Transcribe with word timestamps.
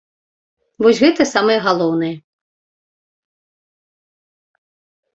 Вось 0.85 1.01
гэта 1.03 1.27
самае 1.33 1.59
галоўнае. 1.69 2.11